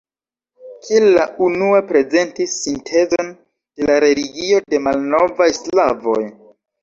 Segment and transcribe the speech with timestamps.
[0.85, 3.29] Kiel la unua prezentis sintezon
[3.81, 6.19] de la religio de malnovaj slavoj.